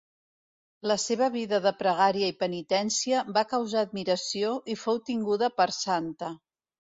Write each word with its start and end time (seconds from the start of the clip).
La 0.91 0.95
seva 1.01 1.27
vida 1.35 1.59
de 1.65 1.71
pregària 1.81 2.29
i 2.33 2.35
penitència 2.39 3.19
va 3.35 3.45
causar 3.51 3.85
admiració 3.89 4.55
i 4.77 4.79
fou 4.87 4.99
tinguda 5.11 5.51
per 5.61 5.69
santa. 5.79 6.33